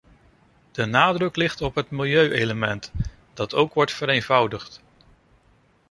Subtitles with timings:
[0.71, 2.91] De nadruk ligt op het milieuelement,
[3.33, 4.81] dat ook wordt vereenvoudigd.